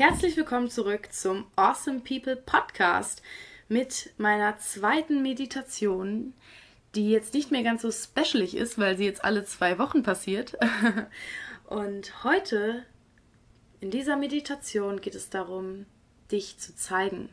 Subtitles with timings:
[0.00, 3.20] Herzlich willkommen zurück zum Awesome People Podcast
[3.68, 6.32] mit meiner zweiten Meditation,
[6.94, 10.56] die jetzt nicht mehr ganz so specialig ist, weil sie jetzt alle zwei Wochen passiert.
[11.66, 12.82] Und heute
[13.82, 15.84] in dieser Meditation geht es darum,
[16.32, 17.28] dich zu zeigen.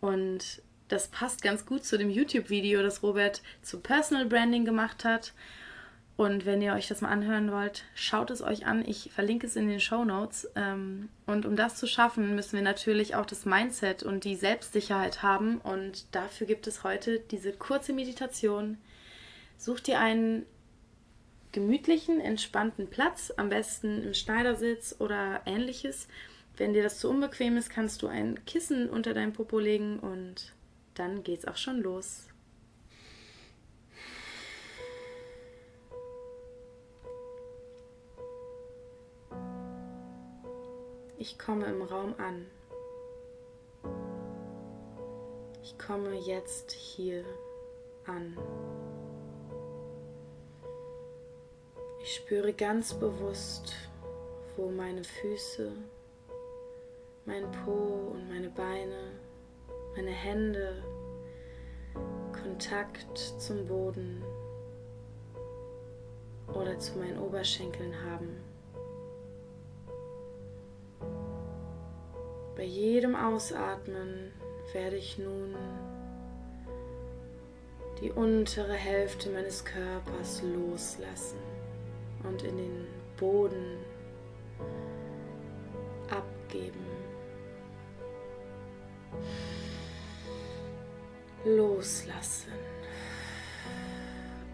[0.00, 5.32] Und das passt ganz gut zu dem YouTube-Video, das Robert zu Personal Branding gemacht hat.
[6.16, 8.82] Und wenn ihr euch das mal anhören wollt, schaut es euch an.
[8.86, 10.48] Ich verlinke es in den Show Notes.
[10.56, 15.22] Ähm, und um das zu schaffen, müssen wir natürlich auch das Mindset und die Selbstsicherheit
[15.22, 15.58] haben.
[15.58, 18.78] Und dafür gibt es heute diese kurze Meditation.
[19.58, 20.46] Such dir einen
[21.52, 26.08] gemütlichen, entspannten Platz, am besten im Schneidersitz oder ähnliches.
[26.56, 30.54] Wenn dir das zu unbequem ist, kannst du ein Kissen unter dein Popo legen und
[30.94, 32.28] dann geht's auch schon los.
[41.18, 42.46] Ich komme im Raum an.
[45.62, 47.24] Ich komme jetzt hier
[48.06, 48.36] an.
[52.02, 53.72] Ich spüre ganz bewusst,
[54.56, 55.72] wo meine Füße,
[57.24, 59.12] mein Po und meine Beine,
[59.96, 60.82] meine Hände
[62.32, 64.22] Kontakt zum Boden
[66.54, 68.55] oder zu meinen Oberschenkeln haben.
[72.56, 74.32] Bei jedem Ausatmen
[74.72, 75.54] werde ich nun
[78.00, 81.38] die untere Hälfte meines Körpers loslassen
[82.24, 82.86] und in den
[83.18, 83.76] Boden
[86.10, 86.84] abgeben.
[91.44, 92.52] Loslassen,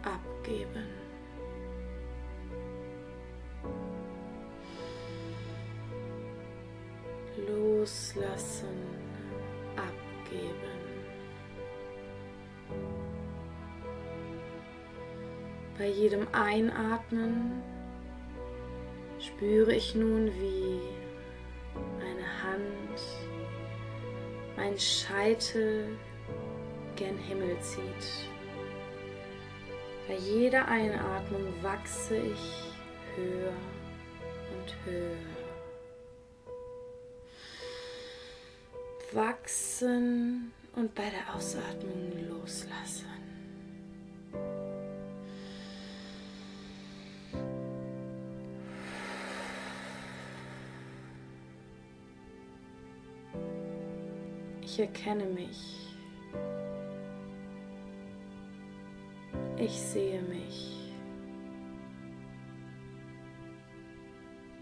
[0.02, 1.11] abgeben.
[8.14, 8.68] Loslassen,
[9.76, 10.52] abgeben.
[15.78, 17.62] Bei jedem Einatmen
[19.18, 20.80] spüre ich nun, wie
[21.98, 23.00] meine Hand
[24.56, 25.96] mein Scheitel
[26.96, 28.28] gen Himmel zieht.
[30.06, 32.74] Bei jeder Einatmung wachse ich
[33.16, 33.52] höher
[34.52, 35.41] und höher.
[39.14, 43.06] Wachsen und bei der Ausatmung loslassen.
[54.62, 55.92] Ich erkenne mich.
[59.58, 60.90] Ich sehe mich.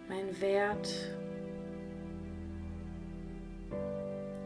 [0.08, 0.88] Mein Wert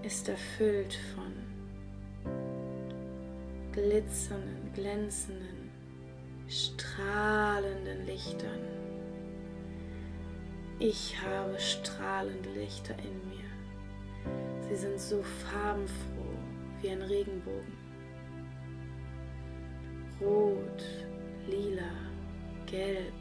[0.05, 1.33] ist erfüllt von
[3.73, 5.71] glitzernden, glänzenden,
[6.47, 8.61] strahlenden Lichtern.
[10.79, 14.69] Ich habe strahlende Lichter in mir.
[14.69, 16.39] Sie sind so farbenfroh
[16.83, 17.73] wie ein Regenbogen.
[20.21, 20.85] Rot,
[21.49, 21.93] lila,
[22.67, 23.13] gelb,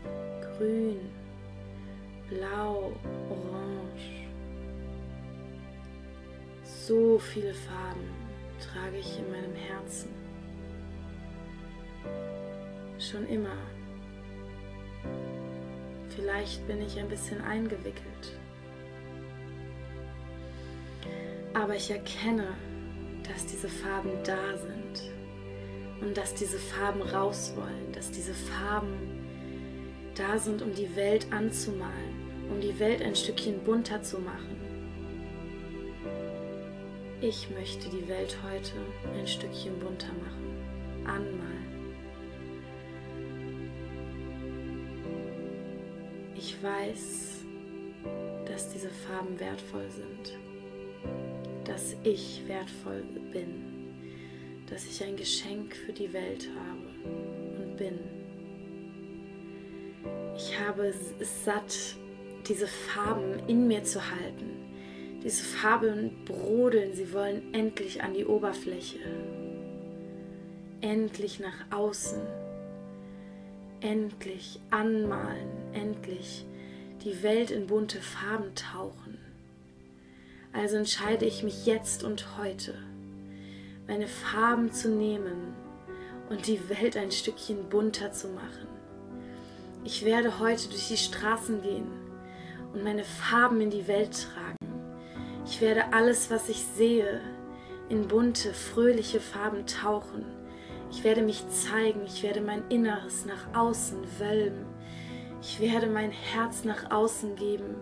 [0.57, 0.99] grün,
[2.29, 2.91] blau,
[3.29, 4.22] orange
[6.87, 8.09] so viele Farben
[8.59, 10.09] trage ich in meinem Herzen.
[12.99, 13.55] Schon immer.
[16.09, 18.37] Vielleicht bin ich ein bisschen eingewickelt.
[21.53, 22.47] Aber ich erkenne,
[23.29, 25.11] dass diese Farben da sind
[26.01, 29.23] und dass diese Farben raus wollen, dass diese Farben
[30.15, 34.72] da sind, um die Welt anzumalen, um die Welt ein Stückchen bunter zu machen.
[37.25, 38.73] Ich möchte die Welt heute
[39.17, 40.57] ein Stückchen bunter machen,
[41.05, 41.95] anmalen.
[46.35, 47.45] Ich weiß,
[48.45, 50.37] dass diese Farben wertvoll sind,
[51.63, 53.93] dass ich wertvoll bin,
[54.69, 57.99] dass ich ein Geschenk für die Welt habe und bin.
[60.35, 61.95] Ich habe es satt,
[62.49, 64.72] diese Farben in mir zu halten
[65.23, 68.99] diese Farben brodeln, sie wollen endlich an die Oberfläche,
[70.81, 72.19] endlich nach außen,
[73.79, 76.45] endlich anmalen, endlich
[77.05, 79.17] die Welt in bunte Farben tauchen.
[80.51, 82.75] Also entscheide ich mich jetzt und heute,
[83.87, 85.53] meine Farben zu nehmen
[86.29, 88.67] und die Welt ein Stückchen bunter zu machen.
[89.85, 91.87] Ich werde heute durch die Straßen gehen
[92.73, 94.62] und meine Farben in die Welt tragen.
[95.53, 97.21] Ich werde alles, was ich sehe,
[97.87, 100.25] in bunte, fröhliche Farben tauchen.
[100.89, 104.65] Ich werde mich zeigen, ich werde mein Inneres nach außen wölben.
[105.43, 107.75] Ich werde mein Herz nach außen geben,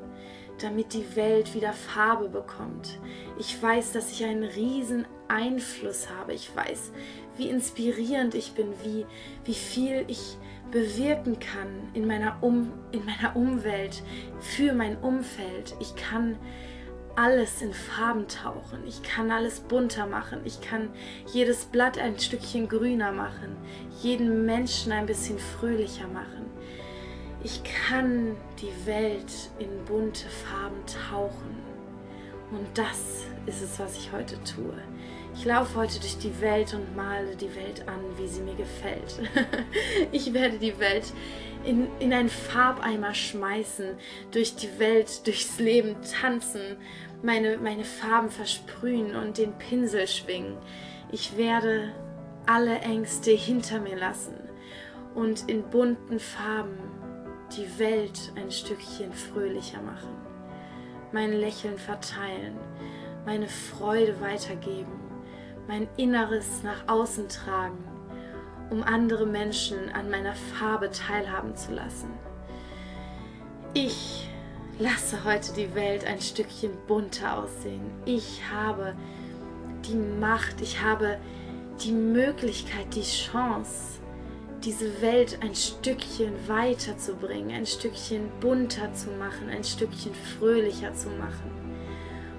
[0.59, 3.00] damit die Welt wieder Farbe bekommt.
[3.39, 6.33] Ich weiß, dass ich einen riesen Einfluss habe.
[6.33, 6.91] Ich weiß,
[7.38, 9.06] wie inspirierend ich bin, wie,
[9.45, 10.35] wie viel ich
[10.71, 14.03] bewirken kann in meiner, um, in meiner Umwelt,
[14.41, 15.73] für mein Umfeld.
[15.79, 16.38] Ich kann
[17.15, 18.85] alles in Farben tauchen.
[18.87, 20.41] Ich kann alles bunter machen.
[20.45, 20.89] Ich kann
[21.31, 23.55] jedes Blatt ein Stückchen grüner machen.
[24.01, 26.49] Jeden Menschen ein bisschen fröhlicher machen.
[27.43, 31.57] Ich kann die Welt in bunte Farben tauchen.
[32.51, 34.73] Und das ist es, was ich heute tue.
[35.33, 39.19] Ich laufe heute durch die Welt und male die Welt an, wie sie mir gefällt.
[40.12, 41.13] ich werde die Welt
[41.63, 43.95] in, in einen Farbeimer schmeißen,
[44.31, 46.78] durch die Welt, durchs Leben tanzen,
[47.24, 50.57] meine, meine Farben versprühen und den Pinsel schwingen.
[51.12, 51.92] Ich werde
[52.45, 54.36] alle Ängste hinter mir lassen
[55.16, 56.78] und in bunten Farben
[57.56, 60.16] die Welt ein Stückchen fröhlicher machen,
[61.12, 62.57] mein Lächeln verteilen,
[63.25, 65.00] meine Freude weitergeben,
[65.67, 67.77] mein Inneres nach außen tragen,
[68.69, 72.09] um andere Menschen an meiner Farbe teilhaben zu lassen.
[73.73, 74.27] Ich
[74.79, 77.91] lasse heute die Welt ein Stückchen bunter aussehen.
[78.05, 78.95] Ich habe
[79.85, 81.17] die Macht, ich habe
[81.83, 83.99] die Möglichkeit, die Chance,
[84.63, 91.51] diese Welt ein Stückchen weiterzubringen, ein Stückchen bunter zu machen, ein Stückchen fröhlicher zu machen.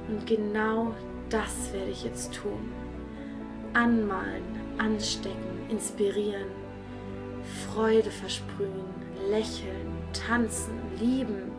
[0.09, 0.95] Und genau
[1.31, 2.71] das werde ich jetzt tun.
[3.75, 4.43] Anmalen,
[4.79, 6.49] anstecken, inspirieren,
[7.67, 8.85] Freude versprühen,
[9.29, 11.51] lächeln, tanzen, lieben,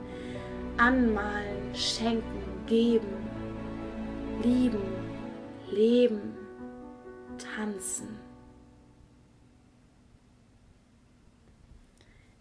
[0.77, 3.30] anmalen, schenken, geben,
[4.44, 4.83] lieben,
[5.69, 6.38] leben,
[7.38, 8.19] tanzen.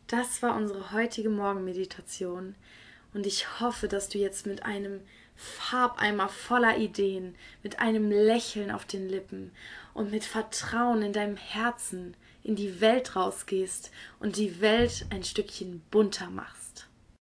[0.06, 2.54] Das war unsere heutige Morgenmeditation
[3.14, 5.00] und ich hoffe, dass du jetzt mit einem
[5.36, 9.52] Farbeimer voller Ideen, mit einem Lächeln auf den Lippen
[9.94, 15.82] und mit Vertrauen in deinem Herzen in die Welt rausgehst und die Welt ein Stückchen
[15.90, 16.61] bunter machst.